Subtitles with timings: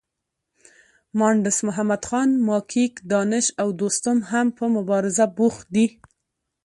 [1.17, 5.87] مانډس محمدخان، ماکیک، دانش او دوستم هم په مبارزه بوخت دي.